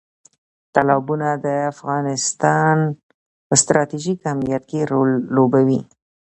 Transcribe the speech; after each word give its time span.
تالابونه 0.73 1.29
د 1.45 1.47
افغانستان 1.71 2.77
په 3.47 3.53
ستراتیژیک 3.61 4.19
اهمیت 4.29 4.63
کې 4.69 4.79
رول 4.91 5.11
لوبوي. 5.35 5.81